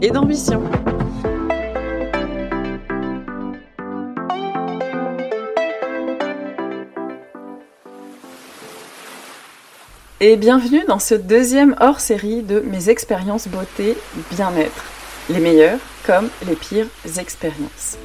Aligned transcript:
et 0.00 0.10
d'ambition. 0.10 0.62
Et 10.20 10.36
bienvenue 10.36 10.84
dans 10.86 10.98
ce 10.98 11.14
deuxième 11.14 11.76
hors-série 11.80 12.42
de 12.42 12.60
mes 12.60 12.90
expériences 12.90 13.48
beauté 13.48 13.96
bien-être. 14.30 14.84
Les 15.30 15.40
meilleures 15.40 15.78
comme 16.06 16.28
les 16.46 16.56
pires 16.56 16.88
expériences. 17.18 17.98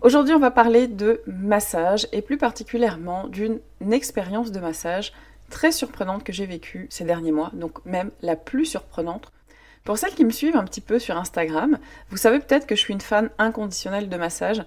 Aujourd'hui, 0.00 0.34
on 0.34 0.38
va 0.38 0.50
parler 0.50 0.86
de 0.88 1.20
massage 1.26 2.06
et 2.12 2.22
plus 2.22 2.38
particulièrement 2.38 3.28
d'une 3.28 3.60
expérience 3.90 4.50
de 4.50 4.60
massage 4.60 5.12
très 5.50 5.72
surprenante 5.72 6.24
que 6.24 6.32
j'ai 6.32 6.46
vécue 6.46 6.86
ces 6.90 7.04
derniers 7.04 7.32
mois, 7.32 7.50
donc 7.52 7.84
même 7.84 8.10
la 8.22 8.36
plus 8.36 8.64
surprenante. 8.64 9.30
Pour 9.84 9.98
celles 9.98 10.14
qui 10.14 10.24
me 10.24 10.30
suivent 10.30 10.56
un 10.56 10.64
petit 10.64 10.82
peu 10.82 10.98
sur 10.98 11.16
Instagram, 11.16 11.78
vous 12.10 12.16
savez 12.16 12.38
peut-être 12.38 12.66
que 12.66 12.74
je 12.74 12.80
suis 12.80 12.92
une 12.92 13.00
fan 13.00 13.30
inconditionnelle 13.38 14.08
de 14.08 14.16
massage. 14.16 14.62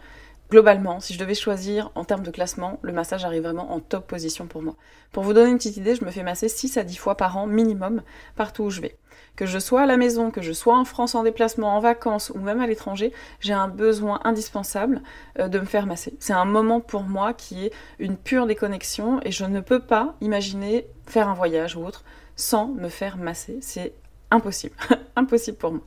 Globalement, 0.50 1.00
si 1.00 1.14
je 1.14 1.20
devais 1.20 1.36
choisir 1.36 1.92
en 1.96 2.04
termes 2.04 2.24
de 2.24 2.32
classement, 2.32 2.80
le 2.82 2.94
massage 2.94 3.26
arrive 3.26 3.44
vraiment 3.44 3.72
en 3.74 3.80
top 3.80 4.08
position 4.08 4.46
pour 4.46 4.62
moi. 4.62 4.76
Pour 5.12 5.24
vous 5.24 5.34
donner 5.34 5.50
une 5.50 5.58
petite 5.58 5.78
idée, 5.78 5.96
je 5.96 6.04
me 6.04 6.12
fais 6.12 6.24
masser 6.24 6.50
6 6.50 6.78
à 6.78 6.84
10 6.84 6.96
fois 6.98 7.16
par 7.16 7.38
an 7.38 7.48
minimum 7.48 8.02
partout 8.36 8.64
où 8.64 8.70
je 8.70 8.82
vais. 8.82 8.98
Que 9.36 9.46
je 9.46 9.58
sois 9.58 9.82
à 9.82 9.86
la 9.86 9.98
maison, 9.98 10.30
que 10.30 10.42
je 10.42 10.52
sois 10.52 10.78
en 10.78 10.86
France 10.86 11.16
en 11.16 11.24
déplacement, 11.24 11.76
en 11.76 11.80
vacances 11.80 12.32
ou 12.36 12.40
même 12.40 12.62
à 12.62 12.68
l'étranger, 12.68 13.14
j'ai 13.40 13.54
un 13.54 13.68
besoin 13.68 14.20
indispensable 14.26 15.02
euh, 15.40 15.48
de 15.48 15.60
me 15.60 15.66
faire 15.66 15.88
masser. 15.88 16.16
C'est 16.20 16.34
un 16.34 16.46
moment 16.46 16.82
pour 16.82 17.04
moi 17.04 17.34
qui 17.34 17.66
est 17.66 17.72
une 17.98 18.18
pure 18.18 18.46
déconnexion 18.46 19.22
et 19.24 19.32
je 19.32 19.46
ne 19.46 19.60
peux 19.60 19.80
pas 19.80 20.16
imaginer 20.22 20.88
faire 21.08 21.30
un 21.30 21.34
voyage 21.34 21.76
ou 21.76 21.86
autre 21.86 22.04
sans 22.36 22.68
me 22.68 22.90
faire 22.90 23.18
masser. 23.18 23.58
C'est 23.62 23.94
impossible. 24.34 24.76
impossible 25.16 25.58
pour 25.58 25.72
moi. 25.72 25.82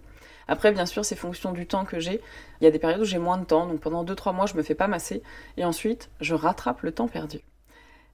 Après, 0.48 0.72
bien 0.72 0.86
sûr, 0.86 1.04
c'est 1.04 1.16
fonction 1.16 1.52
du 1.52 1.66
temps 1.66 1.84
que 1.84 1.98
j'ai. 1.98 2.20
Il 2.60 2.64
y 2.64 2.66
a 2.66 2.70
des 2.70 2.78
périodes 2.78 3.00
où 3.00 3.04
j'ai 3.04 3.18
moins 3.18 3.38
de 3.38 3.44
temps, 3.44 3.66
donc 3.66 3.80
pendant 3.80 4.04
2-3 4.04 4.34
mois, 4.34 4.46
je 4.46 4.54
me 4.54 4.62
fais 4.62 4.74
pas 4.74 4.86
masser, 4.86 5.22
et 5.56 5.64
ensuite, 5.64 6.08
je 6.20 6.34
rattrape 6.34 6.82
le 6.82 6.92
temps 6.92 7.08
perdu. 7.08 7.40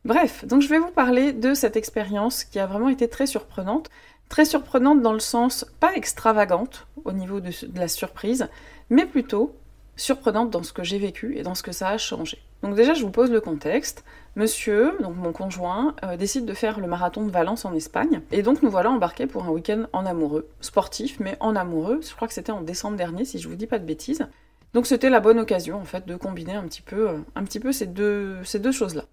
Bref, 0.04 0.44
donc 0.46 0.62
je 0.62 0.68
vais 0.68 0.78
vous 0.78 0.90
parler 0.90 1.32
de 1.32 1.54
cette 1.54 1.76
expérience 1.76 2.44
qui 2.44 2.58
a 2.58 2.66
vraiment 2.66 2.88
été 2.88 3.08
très 3.08 3.26
surprenante. 3.26 3.90
Très 4.28 4.44
surprenante 4.46 5.02
dans 5.02 5.12
le 5.12 5.20
sens 5.20 5.66
pas 5.78 5.94
extravagante 5.94 6.86
au 7.04 7.12
niveau 7.12 7.40
de, 7.40 7.50
de 7.50 7.78
la 7.78 7.86
surprise, 7.86 8.48
mais 8.88 9.04
plutôt 9.04 9.54
surprenante 9.96 10.50
dans 10.50 10.62
ce 10.62 10.72
que 10.72 10.82
j'ai 10.82 10.98
vécu 10.98 11.36
et 11.36 11.42
dans 11.42 11.54
ce 11.54 11.62
que 11.62 11.72
ça 11.72 11.88
a 11.88 11.98
changé. 11.98 12.38
Donc 12.62 12.74
déjà, 12.76 12.94
je 12.94 13.02
vous 13.02 13.10
pose 13.10 13.30
le 13.30 13.40
contexte. 13.40 14.04
Monsieur, 14.36 14.96
donc 15.00 15.16
mon 15.16 15.32
conjoint, 15.32 15.94
euh, 16.04 16.16
décide 16.16 16.46
de 16.46 16.54
faire 16.54 16.80
le 16.80 16.86
marathon 16.86 17.26
de 17.26 17.30
Valence 17.30 17.64
en 17.64 17.74
Espagne. 17.74 18.20
Et 18.30 18.42
donc 18.42 18.62
nous 18.62 18.70
voilà 18.70 18.90
embarqués 18.90 19.26
pour 19.26 19.44
un 19.44 19.50
week-end 19.50 19.86
en 19.92 20.06
amoureux. 20.06 20.48
Sportif, 20.60 21.18
mais 21.20 21.36
en 21.40 21.56
amoureux. 21.56 22.00
Je 22.02 22.14
crois 22.14 22.28
que 22.28 22.34
c'était 22.34 22.52
en 22.52 22.62
décembre 22.62 22.96
dernier, 22.96 23.24
si 23.24 23.38
je 23.38 23.48
vous 23.48 23.56
dis 23.56 23.66
pas 23.66 23.78
de 23.78 23.84
bêtises. 23.84 24.26
Donc 24.74 24.86
c'était 24.86 25.10
la 25.10 25.20
bonne 25.20 25.38
occasion, 25.38 25.78
en 25.78 25.84
fait, 25.84 26.06
de 26.06 26.16
combiner 26.16 26.54
un 26.54 26.64
petit 26.64 26.82
peu, 26.82 27.10
euh, 27.10 27.18
un 27.34 27.44
petit 27.44 27.60
peu 27.60 27.72
ces 27.72 27.86
deux, 27.86 28.42
ces 28.44 28.58
deux 28.58 28.72
choses-là. 28.72 29.04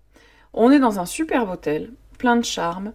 On 0.53 0.71
est 0.71 0.79
dans 0.79 0.99
un 0.99 1.05
superbe 1.05 1.49
hôtel, 1.49 1.91
plein 2.17 2.35
de 2.35 2.45
charme, 2.45 2.93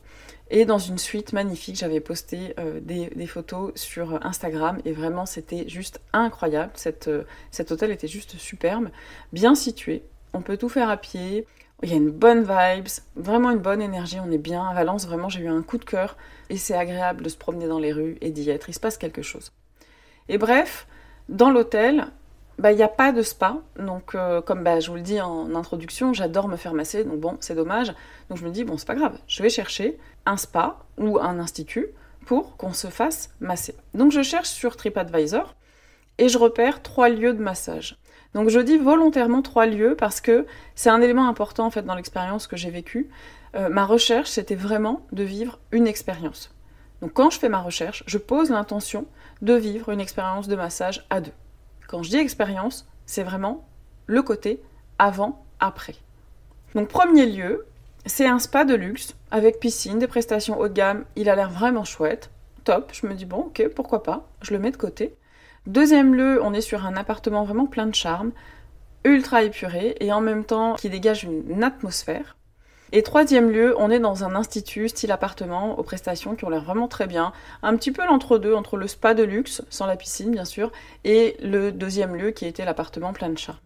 et 0.50 0.64
dans 0.64 0.78
une 0.78 0.98
suite 0.98 1.32
magnifique. 1.32 1.76
J'avais 1.76 2.00
posté 2.00 2.54
euh, 2.58 2.80
des, 2.80 3.26
photos 3.26 3.72
sur 3.74 4.24
Instagram 4.24 4.78
et 4.84 4.92
vraiment 4.92 5.26
c'était 5.26 5.68
juste 5.68 6.00
incroyable. 6.12 6.72
Cette, 6.74 7.10
cet 7.50 7.72
hôtel 7.72 7.90
était 7.90 8.08
juste 8.08 8.36
superbe, 8.36 8.88
bien 9.32 9.54
situé. 9.54 10.02
On 10.32 10.42
peut 10.42 10.56
tout 10.56 10.68
faire 10.68 10.90
à 10.90 10.96
pied. 10.96 11.46
Il 11.82 11.90
y 11.90 11.92
a 11.92 11.96
une 11.96 12.10
bonne 12.10 12.42
vibes, 12.42 12.88
vraiment 13.16 13.50
une 13.50 13.58
bonne 13.58 13.82
énergie, 13.82 14.18
on 14.20 14.30
est 14.30 14.38
bien. 14.38 14.66
À 14.66 14.74
Valence, 14.74 15.06
vraiment, 15.06 15.28
j'ai 15.28 15.40
eu 15.40 15.48
un 15.48 15.62
coup 15.62 15.78
de 15.78 15.84
cœur 15.84 16.16
et 16.50 16.56
c'est 16.56 16.74
agréable 16.74 17.22
de 17.22 17.28
se 17.28 17.36
promener 17.36 17.68
dans 17.68 17.78
les 17.78 17.92
rues 17.92 18.16
et 18.20 18.30
d'y 18.30 18.48
être. 18.50 18.68
Il 18.68 18.74
se 18.74 18.80
passe 18.80 18.96
quelque 18.96 19.22
chose. 19.22 19.52
Et 20.28 20.38
bref, 20.38 20.86
dans 21.28 21.50
l'hôtel, 21.50 22.06
bah, 22.58 22.72
il 22.72 22.76
n'y 22.76 22.82
a 22.82 22.88
pas 22.88 23.12
de 23.12 23.22
spa. 23.22 23.58
Donc, 23.78 24.14
euh, 24.14 24.40
comme 24.40 24.62
bah, 24.62 24.80
je 24.80 24.90
vous 24.90 24.96
le 24.96 25.02
dis 25.02 25.20
en 25.20 25.54
introduction, 25.54 26.12
j'adore 26.12 26.48
me 26.48 26.56
faire 26.56 26.74
masser. 26.74 27.04
Donc, 27.04 27.20
bon, 27.20 27.36
c'est 27.40 27.54
dommage. 27.54 27.94
Donc, 28.28 28.38
je 28.38 28.44
me 28.44 28.50
dis, 28.50 28.64
bon, 28.64 28.76
c'est 28.78 28.86
pas 28.86 28.94
grave. 28.94 29.18
Je 29.26 29.42
vais 29.42 29.50
chercher 29.50 29.98
un 30.26 30.36
spa 30.36 30.78
ou 30.98 31.18
un 31.18 31.38
institut 31.38 31.88
pour 32.26 32.56
qu'on 32.56 32.72
se 32.72 32.88
fasse 32.88 33.30
masser. 33.40 33.74
Donc, 33.94 34.12
je 34.12 34.22
cherche 34.22 34.48
sur 34.48 34.76
TripAdvisor 34.76 35.54
et 36.18 36.28
je 36.28 36.38
repère 36.38 36.82
trois 36.82 37.08
lieux 37.08 37.34
de 37.34 37.42
massage. 37.42 37.98
Donc 38.34 38.48
je 38.48 38.58
dis 38.58 38.76
volontairement 38.76 39.42
trois 39.42 39.66
lieux 39.66 39.94
parce 39.96 40.20
que 40.20 40.46
c'est 40.74 40.90
un 40.90 41.00
élément 41.00 41.28
important 41.28 41.66
en 41.66 41.70
fait 41.70 41.82
dans 41.82 41.94
l'expérience 41.94 42.46
que 42.46 42.56
j'ai 42.56 42.70
vécue. 42.70 43.08
Euh, 43.54 43.68
ma 43.68 43.86
recherche, 43.86 44.30
c'était 44.30 44.56
vraiment 44.56 45.06
de 45.12 45.22
vivre 45.22 45.60
une 45.70 45.86
expérience. 45.86 46.52
Donc 47.00 47.12
quand 47.12 47.30
je 47.30 47.38
fais 47.38 47.48
ma 47.48 47.60
recherche, 47.60 48.02
je 48.06 48.18
pose 48.18 48.50
l'intention 48.50 49.06
de 49.42 49.54
vivre 49.54 49.90
une 49.90 50.00
expérience 50.00 50.48
de 50.48 50.56
massage 50.56 51.06
à 51.10 51.20
deux. 51.20 51.32
Quand 51.88 52.02
je 52.02 52.10
dis 52.10 52.16
expérience, 52.16 52.86
c'est 53.06 53.22
vraiment 53.22 53.66
le 54.06 54.22
côté 54.22 54.62
avant-après. 54.98 55.96
Donc 56.74 56.88
premier 56.88 57.26
lieu, 57.26 57.66
c'est 58.06 58.26
un 58.26 58.38
spa 58.38 58.64
de 58.64 58.74
luxe 58.74 59.14
avec 59.30 59.60
piscine, 59.60 59.98
des 59.98 60.06
prestations 60.06 60.58
haut 60.58 60.68
de 60.68 60.72
gamme. 60.74 61.04
Il 61.16 61.28
a 61.28 61.36
l'air 61.36 61.50
vraiment 61.50 61.84
chouette, 61.84 62.30
top. 62.64 62.92
Je 62.92 63.06
me 63.06 63.14
dis 63.14 63.24
bon, 63.24 63.38
ok, 63.46 63.68
pourquoi 63.74 64.02
pas? 64.02 64.26
Je 64.42 64.52
le 64.52 64.58
mets 64.58 64.70
de 64.70 64.76
côté. 64.76 65.14
Deuxième 65.66 66.14
lieu, 66.14 66.42
on 66.42 66.52
est 66.52 66.60
sur 66.60 66.84
un 66.84 66.96
appartement 66.96 67.44
vraiment 67.44 67.66
plein 67.66 67.86
de 67.86 67.94
charme, 67.94 68.32
ultra 69.04 69.42
épuré 69.42 69.96
et 70.00 70.12
en 70.12 70.20
même 70.20 70.44
temps 70.44 70.74
qui 70.74 70.90
dégage 70.90 71.24
une 71.24 71.64
atmosphère. 71.64 72.36
Et 72.96 73.02
troisième 73.02 73.50
lieu, 73.50 73.74
on 73.76 73.90
est 73.90 73.98
dans 73.98 74.22
un 74.22 74.36
institut 74.36 74.88
style 74.88 75.10
appartement 75.10 75.76
aux 75.76 75.82
prestations 75.82 76.36
qui 76.36 76.44
ont 76.44 76.48
l'air 76.48 76.62
vraiment 76.62 76.86
très 76.86 77.08
bien. 77.08 77.32
Un 77.64 77.76
petit 77.76 77.90
peu 77.90 78.06
l'entre-deux, 78.06 78.54
entre 78.54 78.76
le 78.76 78.86
spa 78.86 79.14
de 79.14 79.24
luxe, 79.24 79.62
sans 79.68 79.86
la 79.86 79.96
piscine 79.96 80.30
bien 80.30 80.44
sûr, 80.44 80.70
et 81.02 81.36
le 81.42 81.72
deuxième 81.72 82.14
lieu 82.14 82.30
qui 82.30 82.46
était 82.46 82.64
l'appartement 82.64 83.12
plein 83.12 83.30
de 83.30 83.36
charme. 83.36 83.58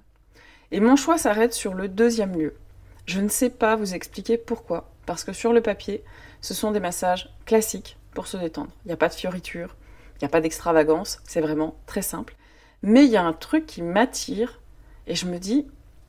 Et 0.70 0.80
mon 0.80 0.96
choix 0.96 1.18
s'arrête 1.18 1.52
sur 1.52 1.74
le 1.74 1.88
deuxième 1.88 2.38
lieu. 2.38 2.56
Je 3.04 3.20
ne 3.20 3.28
sais 3.28 3.50
pas 3.50 3.76
vous 3.76 3.94
expliquer 3.94 4.38
pourquoi, 4.38 4.88
parce 5.04 5.24
que 5.24 5.34
sur 5.34 5.52
le 5.52 5.60
papier, 5.60 6.02
ce 6.40 6.54
sont 6.54 6.70
des 6.70 6.80
massages 6.80 7.28
classiques 7.44 7.98
pour 8.14 8.28
se 8.28 8.38
détendre. 8.38 8.70
Il 8.86 8.88
n'y 8.88 8.94
a 8.94 8.96
pas 8.96 9.08
de 9.08 9.14
fioritures, 9.14 9.76
il 10.14 10.18
n'y 10.24 10.26
a 10.26 10.30
pas 10.30 10.40
d'extravagance, 10.40 11.20
c'est 11.24 11.42
vraiment 11.42 11.76
très 11.84 12.00
simple. 12.00 12.34
Mais 12.82 13.04
il 13.04 13.10
y 13.10 13.18
a 13.18 13.24
un 13.24 13.34
truc 13.34 13.66
qui 13.66 13.82
m'attire 13.82 14.62
et 15.06 15.14
je 15.14 15.26
me 15.26 15.36
dis, 15.36 15.66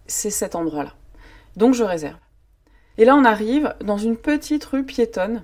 c'est 0.07 0.29
cet 0.29 0.55
endroit-là. 0.55 0.93
Donc 1.57 1.73
je 1.73 1.83
réserve. 1.83 2.15
Et 2.99 3.05
là, 3.05 3.15
on 3.15 3.23
arrive 3.23 3.73
dans 3.79 3.97
une 3.97 4.17
petite 4.17 4.65
rue 4.65 4.83
piétonne 4.83 5.43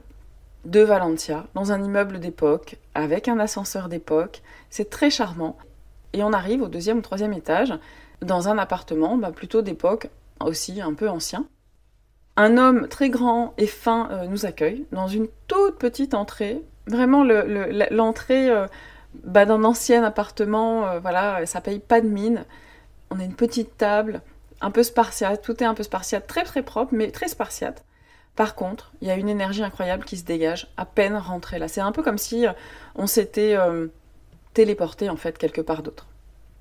de 0.66 0.82
Valentia, 0.82 1.46
dans 1.54 1.72
un 1.72 1.82
immeuble 1.82 2.20
d'époque, 2.20 2.76
avec 2.94 3.30
un 3.30 3.40
ascenseur 3.40 3.88
d'époque. 3.88 4.42
C'est 4.70 4.90
très 4.90 5.10
charmant. 5.10 5.58
Et 6.12 6.22
on 6.22 6.34
arrive 6.34 6.62
au 6.62 6.68
deuxième 6.68 6.98
ou 6.98 7.02
troisième 7.02 7.32
étage, 7.32 7.74
dans 8.22 8.50
un 8.50 8.58
appartement 8.58 9.16
bah, 9.16 9.32
plutôt 9.32 9.62
d'époque, 9.62 10.10
aussi 10.42 10.82
un 10.82 10.94
peu 10.94 11.08
ancien. 11.10 11.46
Un 12.36 12.58
homme 12.58 12.90
très 12.90 13.10
grand 13.10 13.54
et 13.58 13.68
fin 13.68 14.10
euh, 14.12 14.26
nous 14.28 14.46
accueille 14.46 14.86
dans 14.92 15.08
une 15.08 15.28
toute 15.48 15.78
petite 15.78 16.14
entrée 16.14 16.62
vraiment 16.88 17.24
l'entrée 17.24 18.50
euh, 18.50 18.68
bah, 19.24 19.46
d'un 19.46 19.64
ancien 19.64 20.04
appartement, 20.04 20.88
euh, 20.88 21.00
voilà, 21.00 21.46
ça 21.46 21.62
paye 21.62 21.80
pas 21.80 22.02
de 22.02 22.10
mine. 22.10 22.44
On 23.12 23.20
a 23.22 23.24
une 23.24 23.34
petite 23.34 23.78
table, 23.78 24.22
un 24.66 24.72
peu 24.72 24.84
spartiate, 24.84 25.42
tout 25.44 25.62
est 25.62 25.66
un 25.66 25.74
peu 25.74 25.84
spartiate, 25.84 26.28
très 26.28 26.44
très 26.44 26.64
propre, 26.64 26.94
mais 26.94 27.12
très 27.12 27.28
spartiate. 27.28 27.86
Par 28.36 28.56
contre, 28.56 28.92
il 29.02 29.08
y 29.08 29.12
a 29.12 29.16
une 29.16 29.30
énergie 29.30 29.64
incroyable 29.64 30.04
qui 30.04 30.18
se 30.18 30.26
dégage 30.26 30.68
à 30.76 30.86
peine 30.86 31.16
rentré 31.16 31.60
là. 31.60 31.68
C'est 31.68 31.82
un 31.82 31.92
peu 31.92 32.04
comme 32.04 32.18
si 32.18 32.46
euh, 32.46 32.52
on 32.96 33.08
s'était 33.08 33.56
téléporté 34.54 35.10
en 35.10 35.16
fait 35.16 35.38
quelque 35.38 35.62
part 35.62 35.84
d'autre. 35.84 36.08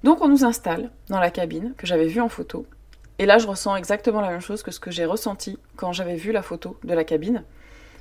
Donc 0.04 0.20
on 0.20 0.28
nous 0.28 0.44
installe 0.44 0.90
dans 1.08 1.18
la 1.18 1.30
cabine 1.30 1.74
que 1.76 1.86
j'avais 1.86 2.06
vue 2.06 2.20
en 2.20 2.28
photo. 2.28 2.66
Et 3.18 3.26
là, 3.26 3.38
je 3.38 3.46
ressens 3.46 3.76
exactement 3.76 4.20
la 4.20 4.30
même 4.30 4.40
chose 4.40 4.62
que 4.62 4.70
ce 4.70 4.80
que 4.80 4.90
j'ai 4.90 5.04
ressenti 5.04 5.58
quand 5.76 5.92
j'avais 5.92 6.16
vu 6.16 6.30
la 6.32 6.42
photo 6.42 6.76
de 6.84 6.94
la 6.94 7.04
cabine 7.04 7.44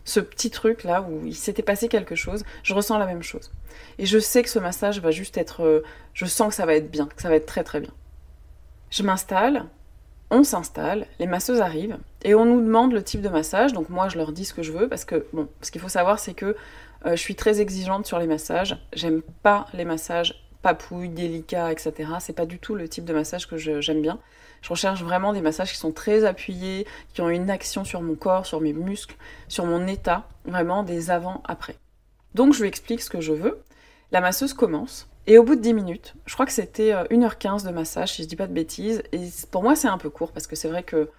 ce 0.06 0.20
petit 0.20 0.50
truc 0.50 0.84
là 0.84 1.02
où 1.02 1.26
il 1.26 1.36
s'était 1.36 1.62
passé 1.62 1.88
quelque 1.88 2.16
chose, 2.16 2.44
je 2.64 2.74
ressens 2.74 2.98
la 2.98 3.06
même 3.06 3.24
chose. 3.24 3.52
Et 3.98 4.06
je 4.06 4.20
sais 4.20 4.44
que 4.44 4.50
ce 4.50 4.60
massage 4.60 5.00
va 5.00 5.12
juste 5.12 5.38
être. 5.38 5.64
Euh, 5.64 5.84
je 6.14 6.26
sens 6.26 6.50
que 6.50 6.56
ça 6.56 6.66
va 6.66 6.76
être 6.76 6.92
bien, 6.92 7.08
que 7.08 7.22
ça 7.22 7.30
va 7.30 7.36
être 7.36 7.46
très 7.46 7.64
très 7.64 7.80
bien. 7.80 7.92
Je 8.90 9.04
m'installe, 9.04 9.66
on 10.34 10.44
s'installe, 10.44 11.06
les 11.20 11.28
masseuses 11.28 11.62
arrivent 11.62 11.98
et 12.24 12.36
on 12.36 12.46
nous 12.46 12.62
demande 12.62 12.92
le 12.92 13.04
type 13.04 13.22
de 13.22 13.30
massage. 13.30 13.72
Donc 13.72 13.88
moi 13.90 14.10
je 14.10 14.18
leur 14.18 14.32
dis 14.34 14.46
ce 14.46 14.54
que 14.54 14.64
je 14.64 14.74
veux 14.74 14.90
parce 14.90 15.06
que 15.06 15.26
bon, 15.32 15.48
ce 15.62 15.72
qu'il 15.72 15.80
faut 15.80 15.90
savoir 15.90 16.20
c'est 16.20 16.34
que 16.34 16.56
Euh, 17.06 17.18
je 17.18 17.22
suis 17.22 17.36
très 17.36 17.60
exigeante 17.60 18.06
sur 18.06 18.18
les 18.18 18.28
massages. 18.28 18.78
J'aime 18.94 19.22
pas 19.42 19.66
les 19.74 19.84
massages 19.86 20.48
papouilles, 20.62 21.10
délicats, 21.10 21.70
etc. 21.72 21.92
C'est 22.20 22.36
pas 22.36 22.46
du 22.46 22.60
tout 22.60 22.76
le 22.76 22.88
type 22.88 23.04
de 23.04 23.14
massage 23.14 23.46
que 23.46 23.58
j'aime 23.58 24.02
bien. 24.02 24.20
Je 24.62 24.70
recherche 24.70 25.04
vraiment 25.04 25.34
des 25.34 25.42
massages 25.42 25.72
qui 25.74 25.78
sont 25.78 25.92
très 25.92 26.24
appuyés, 26.24 26.88
qui 27.14 27.20
ont 27.20 27.30
une 27.30 27.50
action 27.50 27.84
sur 27.84 28.02
mon 28.02 28.16
corps, 28.16 28.46
sur 28.46 28.62
mes 28.62 28.72
muscles, 28.72 29.18
sur 29.50 29.66
mon 29.66 29.86
état, 29.88 30.30
vraiment 30.46 30.84
des 30.84 31.12
avant-après. 31.12 31.76
Donc 32.34 32.54
je 32.54 32.62
lui 32.62 32.70
explique 32.70 33.02
ce 33.02 33.10
que 33.10 33.20
je 33.20 33.34
veux. 33.34 33.62
La 34.14 34.22
masseuse 34.22 34.54
commence. 34.54 35.10
Et 35.26 35.38
au 35.38 35.44
bout 35.44 35.56
de 35.56 35.62
10 35.62 35.74
minutes, 35.74 36.16
je 36.26 36.34
crois 36.34 36.46
que 36.46 36.52
c'était 36.52 36.92
1h15 36.92 37.66
euh, 37.66 37.70
de 37.70 37.74
massage, 37.74 38.14
si 38.14 38.24
je 38.24 38.28
dis 38.28 38.36
pas 38.36 38.48
de 38.48 38.54
bêtises. 38.54 39.04
Et 39.14 39.30
pour 39.52 39.64
moi, 39.64 39.76
c'est 39.76 39.88
un 39.88 39.98
peu 39.98 40.10
court 40.10 40.32
parce 40.34 40.48
que 40.48 40.56
c'est 40.56 40.68
vrai 40.68 40.84
que 40.84 41.10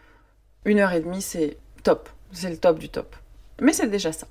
1h30, 0.66 1.20
c'est 1.20 1.56
top. 1.82 2.10
C'est 2.32 2.50
le 2.50 2.58
top 2.58 2.78
du 2.78 2.90
top. 2.90 3.16
Mais 3.60 3.72
c'est 3.72 3.86
déjà 3.86 4.12
ça. 4.12 4.26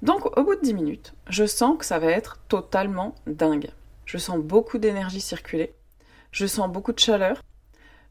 Donc, 0.00 0.36
au 0.38 0.44
bout 0.44 0.54
de 0.54 0.62
10 0.62 0.74
minutes, 0.74 1.12
je 1.28 1.44
sens 1.44 1.76
que 1.78 1.84
ça 1.84 1.98
va 1.98 2.08
être 2.08 2.38
totalement 2.48 3.14
dingue. 3.26 3.70
Je 4.06 4.18
sens 4.18 4.38
beaucoup 4.38 4.78
d'énergie 4.78 5.20
circuler. 5.20 5.74
Je 6.30 6.46
sens 6.46 6.70
beaucoup 6.70 6.92
de 6.92 6.98
chaleur. 6.98 7.42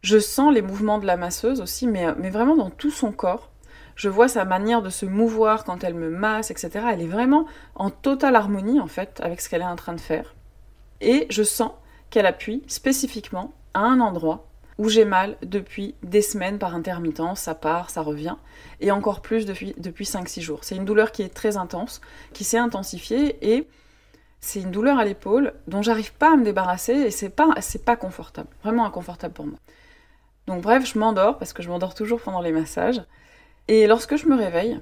Je 0.04 0.20
sens 0.20 0.54
les 0.54 0.62
mouvements 0.62 1.00
de 1.00 1.06
la 1.06 1.18
masseuse 1.18 1.62
aussi, 1.62 1.88
mais, 1.88 2.14
mais 2.16 2.30
vraiment 2.30 2.56
dans 2.56 2.70
tout 2.70 2.92
son 2.92 3.12
corps. 3.12 3.50
Je 3.96 4.08
vois 4.08 4.28
sa 4.28 4.46
manière 4.46 4.82
de 4.82 4.90
se 4.90 5.06
mouvoir 5.06 5.64
quand 5.64 5.84
elle 5.84 5.94
me 5.96 6.10
masse, 6.10 6.52
etc. 6.52 6.86
Elle 6.92 7.02
est 7.02 7.08
vraiment 7.08 7.46
en 7.76 7.90
totale 7.90 8.36
harmonie, 8.36 8.80
en 8.80 8.88
fait, 8.88 9.20
avec 9.24 9.42
ce 9.42 9.50
qu'elle 9.50 9.62
est 9.62 9.66
en 9.66 9.76
train 9.76 9.94
de 9.94 10.00
faire. 10.00 10.36
Et 11.02 11.28
je 11.30 11.44
sens 11.44 11.72
qu'elle 12.10 12.26
appuie 12.26 12.64
spécifiquement 12.68 13.54
à 13.74 13.82
un 13.82 14.00
endroit 14.00 14.48
où 14.78 14.90
j'ai 14.90 15.06
mal 15.06 15.38
depuis 15.44 15.96
des 16.02 16.22
semaines 16.22 16.58
par 16.58 16.74
intermittence, 16.74 17.42
ça 17.42 17.56
part, 17.56 17.90
ça 17.90 18.02
revient, 18.02 18.36
et 18.80 18.92
encore 18.92 19.22
plus 19.22 19.46
depuis, 19.46 19.76
depuis 19.78 20.06
5-6 20.06 20.42
jours. 20.42 20.64
C'est 20.64 20.76
une 20.76 20.86
douleur 20.86 21.12
qui 21.12 21.22
est 21.22 21.34
très 21.34 21.58
intense, 21.58 22.02
qui 22.34 22.44
s'est 22.44 22.58
intensifiée, 22.58 23.38
et 23.54 23.68
c'est 24.40 24.62
une 24.62 24.72
douleur 24.72 24.98
à 24.98 25.06
l'épaule 25.06 25.54
dont 25.68 25.84
j'arrive 25.84 26.14
pas 26.14 26.34
à 26.34 26.36
me 26.36 26.44
débarrasser, 26.44 26.94
et 26.94 27.12
c'est 27.12 27.30
pas, 27.30 27.54
pas 27.86 27.96
confortable, 27.96 28.50
vraiment 28.64 28.86
inconfortable 28.86 29.34
pour 29.34 29.46
moi. 29.46 29.60
Donc 30.48 30.64
bref, 30.64 30.92
je 30.92 30.98
m'endors, 30.98 31.38
parce 31.38 31.54
que 31.54 31.62
je 31.62 31.70
m'endors 31.70 31.94
toujours 31.94 32.20
pendant 32.20 32.42
les 32.42 32.52
massages, 32.52 33.04
et 33.68 33.86
lorsque 33.86 34.16
je 34.16 34.26
me 34.26 34.36
réveille, 34.36 34.80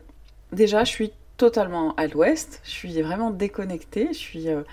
déjà 0.53 0.85
je 0.85 0.91
suis 0.91 1.11
totalement 1.35 1.93
à 1.95 2.07
l'ouest, 2.07 2.61
je 2.63 2.69
suis 2.69 3.01
vraiment 3.01 3.31
déconnectée, 3.31 4.07
je 4.13 4.17
suis... 4.17 4.49
Euh, 4.49 4.63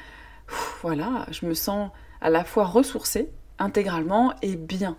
voilà, 0.82 1.26
je 1.30 1.46
me 1.46 1.54
sens 1.54 1.90
à 2.20 2.30
la 2.30 2.44
fois 2.44 2.64
ressourcée 2.64 3.30
intégralement 3.58 4.34
et 4.42 4.56
bien, 4.56 4.96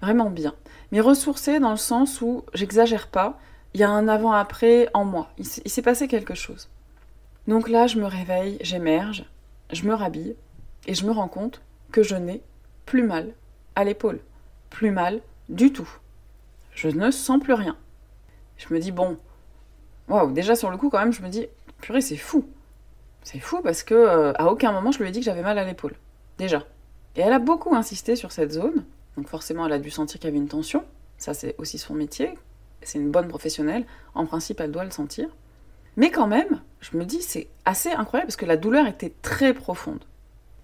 vraiment 0.00 0.30
bien. 0.30 0.54
Mais 0.92 1.00
ressourcée 1.00 1.60
dans 1.60 1.70
le 1.70 1.76
sens 1.76 2.20
où 2.20 2.44
j'exagère 2.54 3.08
pas, 3.08 3.38
il 3.74 3.80
y 3.80 3.84
a 3.84 3.90
un 3.90 4.08
avant-après 4.08 4.88
en 4.94 5.04
moi, 5.04 5.30
il 5.38 5.46
s'est 5.46 5.82
passé 5.82 6.08
quelque 6.08 6.34
chose. 6.34 6.68
Donc 7.46 7.68
là, 7.68 7.86
je 7.86 7.98
me 7.98 8.06
réveille, 8.06 8.58
j'émerge, 8.60 9.24
je 9.72 9.84
me 9.84 9.94
rhabille 9.94 10.36
et 10.86 10.94
je 10.94 11.06
me 11.06 11.12
rends 11.12 11.28
compte 11.28 11.62
que 11.92 12.02
je 12.02 12.16
n'ai 12.16 12.42
plus 12.86 13.02
mal 13.02 13.32
à 13.76 13.84
l'épaule, 13.84 14.20
plus 14.68 14.90
mal 14.90 15.20
du 15.48 15.72
tout. 15.72 15.88
Je 16.72 16.88
ne 16.88 17.10
sens 17.10 17.40
plus 17.40 17.54
rien. 17.54 17.76
Je 18.56 18.72
me 18.72 18.80
dis 18.80 18.92
bon, 18.92 19.18
waouh, 20.08 20.32
déjà 20.32 20.54
sur 20.54 20.70
le 20.70 20.76
coup 20.76 20.90
quand 20.90 20.98
même, 20.98 21.12
je 21.12 21.22
me 21.22 21.28
dis 21.28 21.46
purée, 21.80 22.00
c'est 22.00 22.16
fou. 22.16 22.48
C'est 23.22 23.38
fou 23.38 23.60
parce 23.62 23.82
que 23.82 23.94
euh, 23.94 24.32
à 24.34 24.46
aucun 24.46 24.72
moment 24.72 24.92
je 24.92 25.00
lui 25.00 25.08
ai 25.08 25.12
dit 25.12 25.20
que 25.20 25.26
j'avais 25.26 25.42
mal 25.42 25.58
à 25.58 25.64
l'épaule. 25.64 25.94
Déjà. 26.38 26.64
Et 27.16 27.20
elle 27.20 27.32
a 27.32 27.38
beaucoup 27.38 27.74
insisté 27.74 28.16
sur 28.16 28.32
cette 28.32 28.52
zone. 28.52 28.84
Donc 29.16 29.28
forcément, 29.28 29.66
elle 29.66 29.72
a 29.72 29.78
dû 29.78 29.90
sentir 29.90 30.20
qu'il 30.20 30.28
y 30.28 30.32
avait 30.32 30.38
une 30.38 30.48
tension. 30.48 30.84
Ça, 31.18 31.34
c'est 31.34 31.54
aussi 31.58 31.78
son 31.78 31.94
métier. 31.94 32.34
C'est 32.82 32.98
une 32.98 33.10
bonne 33.10 33.28
professionnelle. 33.28 33.84
En 34.14 34.24
principe, 34.26 34.60
elle 34.60 34.70
doit 34.70 34.84
le 34.84 34.90
sentir. 34.90 35.28
Mais 35.96 36.10
quand 36.10 36.26
même, 36.26 36.60
je 36.80 36.96
me 36.96 37.04
dis, 37.04 37.20
c'est 37.20 37.48
assez 37.64 37.90
incroyable 37.90 38.28
parce 38.28 38.36
que 38.36 38.46
la 38.46 38.56
douleur 38.56 38.86
était 38.86 39.12
très 39.22 39.52
profonde. 39.52 40.04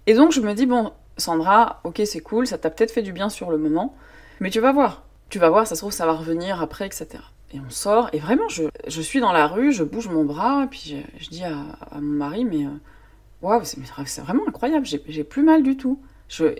Et 0.07 0.13
donc, 0.13 0.31
je 0.31 0.41
me 0.41 0.53
dis, 0.53 0.65
bon, 0.65 0.93
Sandra, 1.17 1.81
ok, 1.83 2.01
c'est 2.05 2.21
cool, 2.21 2.47
ça 2.47 2.57
t'a 2.57 2.69
peut-être 2.69 2.91
fait 2.91 3.01
du 3.01 3.11
bien 3.11 3.29
sur 3.29 3.51
le 3.51 3.57
moment, 3.57 3.95
mais 4.39 4.49
tu 4.49 4.59
vas 4.59 4.71
voir. 4.71 5.03
Tu 5.29 5.39
vas 5.39 5.49
voir, 5.49 5.67
ça 5.67 5.75
se 5.75 5.81
trouve, 5.81 5.91
ça 5.91 6.05
va 6.05 6.13
revenir 6.13 6.61
après, 6.61 6.85
etc. 6.85 7.07
Et 7.53 7.59
on 7.59 7.69
sort, 7.69 8.09
et 8.11 8.19
vraiment, 8.19 8.49
je, 8.49 9.01
suis 9.01 9.21
dans 9.21 9.31
la 9.31 9.47
rue, 9.47 9.71
je 9.71 9.83
bouge 9.83 10.09
mon 10.09 10.25
bras, 10.25 10.65
et 10.65 10.67
puis 10.67 11.05
je, 11.17 11.29
dis 11.29 11.43
à, 11.43 11.55
mon 11.95 12.01
mari, 12.01 12.43
mais 12.43 12.65
euh, 12.65 12.71
waouh, 13.41 13.63
c'est 13.63 14.21
vraiment 14.21 14.47
incroyable, 14.47 14.85
j'ai 14.85 15.23
plus 15.23 15.43
mal 15.43 15.63
du 15.63 15.77
tout. 15.77 15.99
Je, 16.27 16.55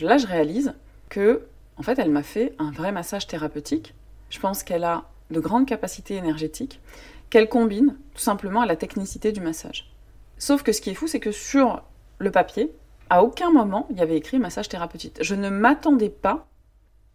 là, 0.00 0.16
je 0.16 0.26
réalise 0.26 0.74
que, 1.10 1.42
en 1.76 1.82
fait, 1.82 1.98
elle 1.98 2.10
m'a 2.10 2.22
fait 2.22 2.54
un 2.58 2.70
vrai 2.70 2.90
massage 2.90 3.26
thérapeutique. 3.26 3.94
Je 4.30 4.38
pense 4.40 4.62
qu'elle 4.62 4.84
a 4.84 5.04
de 5.30 5.40
grandes 5.40 5.66
capacités 5.66 6.14
énergétiques, 6.14 6.80
qu'elle 7.28 7.48
combine 7.48 7.96
tout 8.14 8.22
simplement 8.22 8.62
à 8.62 8.66
la 8.66 8.76
technicité 8.76 9.32
du 9.32 9.40
massage. 9.40 9.92
Sauf 10.38 10.62
que 10.62 10.72
ce 10.72 10.80
qui 10.80 10.90
est 10.90 10.94
fou, 10.94 11.06
c'est 11.06 11.20
que 11.20 11.32
sur 11.32 11.82
le 12.18 12.30
papier, 12.30 12.72
à 13.10 13.22
aucun 13.22 13.50
moment 13.50 13.86
il 13.90 13.98
y 13.98 14.00
avait 14.00 14.16
écrit 14.16 14.38
massage 14.38 14.68
thérapeutique. 14.68 15.18
Je 15.20 15.34
ne 15.34 15.50
m'attendais 15.50 16.08
pas 16.08 16.46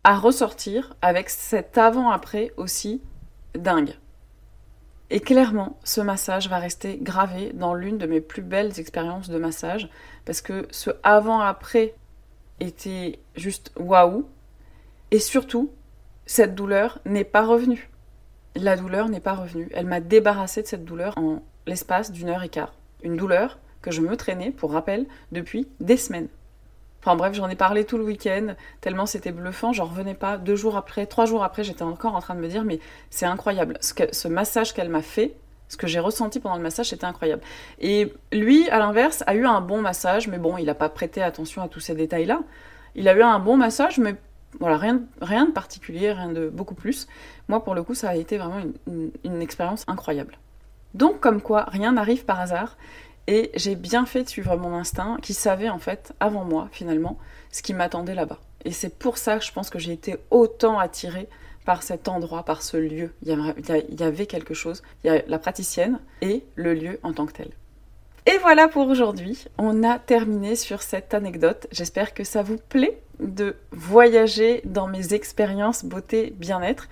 à 0.04 0.18
ressortir 0.18 0.96
avec 1.02 1.30
cet 1.30 1.78
avant-après 1.78 2.52
aussi 2.58 3.02
dingue. 3.58 3.96
Et 5.10 5.20
clairement, 5.20 5.78
ce 5.84 6.02
massage 6.02 6.50
va 6.50 6.58
rester 6.58 6.98
gravé 6.98 7.52
dans 7.54 7.74
l'une 7.76 7.98
de 7.98 8.08
mes 8.08 8.22
plus 8.22 8.42
belles 8.42 8.80
expériences 8.80 9.30
de 9.30 9.38
massage, 9.38 9.90
parce 10.26 10.42
que 10.42 10.68
ce 10.72 10.90
avant-après 11.04 11.94
était 12.60 13.20
juste 13.36 13.72
waouh. 13.78 14.28
Et 15.12 15.20
surtout, 15.20 15.72
cette 16.26 16.56
douleur 16.56 17.00
n'est 17.06 17.24
pas 17.24 17.46
revenue. 17.46 17.90
La 18.56 18.76
douleur 18.78 19.10
n'est 19.10 19.20
pas 19.20 19.36
revenue. 19.36 19.70
Elle 19.74 19.86
m'a 19.86 20.00
débarrassée 20.00 20.64
de 20.64 20.68
cette 20.68 20.86
douleur 20.86 21.18
en 21.18 21.44
l'espace 21.68 22.12
d'une 22.12 22.30
heure 22.30 22.44
et 22.44 22.50
quart. 22.50 22.74
Une 23.04 23.18
douleur 23.18 23.60
que 23.82 23.92
je 23.92 24.02
me 24.02 24.18
traînais, 24.18 24.52
pour 24.52 24.72
rappel, 24.72 25.06
depuis 25.32 25.68
des 25.80 25.98
semaines. 25.98 26.30
Enfin 27.06 27.16
bref, 27.16 27.36
j'en 27.36 27.48
ai 27.50 27.56
parlé 27.56 27.86
tout 27.86 28.00
le 28.00 28.04
week-end, 28.04 28.56
tellement 28.82 29.06
c'était 29.06 29.32
bluffant, 29.32 29.72
j'en 29.72 29.86
revenais 29.86 30.16
pas. 30.16 30.38
Deux 30.38 30.56
jours 30.56 30.76
après, 30.76 31.06
trois 31.06 31.28
jours 31.28 31.44
après, 31.44 31.64
j'étais 31.64 31.84
encore 31.84 32.16
en 32.16 32.20
train 32.20 32.34
de 32.34 32.40
me 32.40 32.48
dire, 32.48 32.64
mais 32.64 32.80
c'est 33.12 33.28
incroyable. 33.28 33.78
Ce, 33.80 34.28
massage 34.28 34.74
qu'elle 34.74 34.90
m'a 34.90 35.04
fait, 35.04 35.36
ce 35.70 35.78
que 35.78 35.86
j'ai 35.86 36.00
ressenti 36.00 36.40
pendant 36.40 36.56
le 36.56 36.64
massage, 36.64 36.90
c'était 36.90 37.06
incroyable. 37.06 37.44
Et 37.80 38.12
lui, 38.32 38.68
à 38.70 38.80
l'inverse, 38.80 39.24
a 39.28 39.36
eu 39.36 39.46
un 39.46 39.62
bon 39.62 39.82
massage, 39.82 40.28
mais 40.28 40.40
bon, 40.40 40.58
il 40.58 40.66
n'a 40.66 40.74
pas 40.74 40.90
prêté 40.90 41.22
attention 41.22 41.62
à 41.62 41.68
tous 41.68 41.80
ces 41.80 41.94
détails-là. 41.94 42.42
Il 42.96 43.08
a 43.08 43.14
eu 43.14 43.22
un 43.22 43.38
bon 43.38 43.56
massage, 43.56 44.00
mais 44.00 44.16
voilà, 44.60 44.78
rien, 44.78 45.46
de 45.46 45.52
particulier, 45.52 46.12
rien 46.12 46.32
de 46.32 46.50
beaucoup 46.50 46.74
plus. 46.74 47.08
Moi, 47.50 47.64
pour 47.64 47.76
le 47.76 47.84
coup, 47.84 47.94
ça 47.94 48.10
a 48.10 48.16
été 48.16 48.40
vraiment 48.40 48.64
une 48.88 49.42
expérience 49.44 49.84
incroyable. 49.88 50.40
Donc, 50.96 51.20
comme 51.20 51.42
quoi, 51.42 51.66
rien 51.68 51.92
n'arrive 51.92 52.24
par 52.24 52.40
hasard. 52.40 52.78
Et 53.28 53.52
j'ai 53.56 53.76
bien 53.76 54.06
fait 54.06 54.24
de 54.24 54.30
suivre 54.30 54.56
mon 54.58 54.74
instinct, 54.76 55.18
qui 55.22 55.34
savait 55.34 55.70
en 55.70 55.80
fait, 55.80 56.14
avant 56.20 56.44
moi 56.44 56.70
finalement, 56.72 57.18
ce 57.52 57.62
qui 57.62 57.74
m'attendait 57.74 58.16
là-bas. 58.16 58.40
Et 58.66 58.72
c'est 58.72 58.98
pour 58.98 59.18
ça 59.18 59.38
que 59.38 59.46
je 59.46 59.52
pense 59.52 59.70
que 59.70 59.80
j'ai 59.80 59.94
été 59.94 60.18
autant 60.32 60.80
attirée 60.80 61.30
par 61.66 61.84
cet 61.84 62.08
endroit, 62.08 62.44
par 62.44 62.62
ce 62.62 62.78
lieu. 62.78 63.14
Il 63.24 63.30
y, 63.30 64.04
avait 64.04 64.26
quelque 64.28 64.54
chose. 64.54 64.84
Il 65.04 65.08
y 65.08 65.10
a 65.10 65.24
la 65.28 65.40
praticienne 65.40 66.00
et 66.22 66.44
le 66.56 66.74
lieu 66.74 67.00
en 67.04 67.14
tant 67.14 67.26
que 67.26 67.34
tel. 67.34 67.50
Et 68.28 68.38
voilà 68.40 68.68
pour 68.68 68.88
aujourd'hui. 68.88 69.46
On 69.58 69.84
a 69.84 70.00
terminé 70.00 70.56
sur 70.56 70.82
cette 70.82 71.14
anecdote. 71.14 71.68
J'espère 71.72 72.14
que 72.14 72.24
ça 72.24 72.44
vous 72.44 72.58
plaît 72.58 73.02
de 73.20 73.56
voyager 73.72 74.62
dans 74.66 74.88
mes 74.88 75.14
expériences 75.14 75.86
beauté 75.86 76.34
bien-être. 76.38 76.88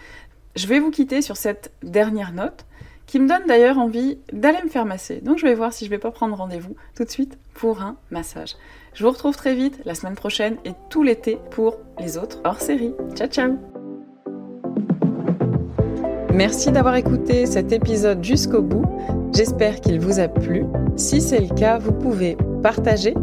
Je 0.56 0.68
vais 0.68 0.80
vous 0.80 0.92
quitter 0.92 1.22
sur 1.22 1.38
cette 1.38 1.72
dernière 1.82 2.34
note 2.34 2.66
qui 3.14 3.20
me 3.20 3.28
donne 3.28 3.46
d'ailleurs 3.48 3.78
envie 3.78 4.18
d'aller 4.32 4.58
me 4.64 4.70
faire 4.70 4.88
masser. 4.88 5.22
Donc 5.22 5.38
je 5.38 5.46
vais 5.46 5.54
voir 5.54 5.72
si 5.72 5.86
je 5.86 5.90
vais 5.92 6.00
pas 6.00 6.10
prendre 6.10 6.36
rendez-vous 6.36 6.76
tout 6.96 7.04
de 7.04 7.10
suite 7.12 7.38
pour 7.54 7.80
un 7.80 7.96
massage. 8.10 8.56
Je 8.96 9.04
vous 9.04 9.12
retrouve 9.12 9.36
très 9.36 9.54
vite 9.54 9.80
la 9.86 9.94
semaine 9.94 10.16
prochaine 10.16 10.56
et 10.66 10.72
tout 10.90 11.04
l'été 11.04 11.38
pour 11.52 11.78
les 12.00 12.18
autres 12.18 12.42
hors 12.44 12.60
série. 12.60 12.96
Ciao 13.14 13.28
ciao 13.28 13.52
Merci 16.34 16.72
d'avoir 16.72 16.96
écouté 16.96 17.46
cet 17.46 17.72
épisode 17.72 18.24
jusqu'au 18.24 18.64
bout. 18.64 18.84
J'espère 19.32 19.80
qu'il 19.80 20.00
vous 20.00 20.20
a 20.20 20.28
plu. 20.28 20.66
Si 20.96 21.22
c'est 21.22 21.40
le 21.40 21.54
cas, 21.54 21.78
vous 21.78 21.94
pouvez 21.94 22.36
partager, 22.64 23.14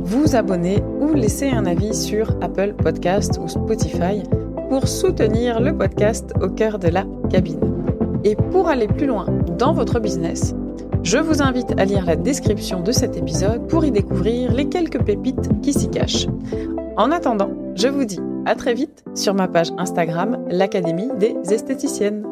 vous 0.00 0.34
abonner 0.34 0.82
ou 0.98 1.14
laisser 1.14 1.50
un 1.50 1.66
avis 1.66 1.94
sur 1.94 2.30
Apple 2.42 2.74
Podcast 2.74 3.38
ou 3.40 3.46
Spotify 3.46 4.24
pour 4.68 4.88
soutenir 4.88 5.60
le 5.60 5.78
podcast 5.78 6.32
au 6.42 6.48
cœur 6.48 6.80
de 6.80 6.88
la 6.88 7.04
cabine. 7.30 7.95
Et 8.26 8.34
pour 8.34 8.66
aller 8.66 8.88
plus 8.88 9.06
loin 9.06 9.26
dans 9.56 9.72
votre 9.72 10.00
business, 10.00 10.52
je 11.04 11.16
vous 11.16 11.42
invite 11.42 11.78
à 11.78 11.84
lire 11.84 12.04
la 12.04 12.16
description 12.16 12.80
de 12.80 12.90
cet 12.90 13.16
épisode 13.16 13.68
pour 13.68 13.84
y 13.84 13.92
découvrir 13.92 14.52
les 14.52 14.68
quelques 14.68 15.00
pépites 15.00 15.48
qui 15.62 15.72
s'y 15.72 15.88
cachent. 15.88 16.26
En 16.96 17.12
attendant, 17.12 17.52
je 17.76 17.86
vous 17.86 18.04
dis 18.04 18.18
à 18.44 18.56
très 18.56 18.74
vite 18.74 19.04
sur 19.14 19.32
ma 19.34 19.46
page 19.46 19.70
Instagram, 19.78 20.44
l'Académie 20.50 21.10
des 21.20 21.36
esthéticiennes. 21.52 22.26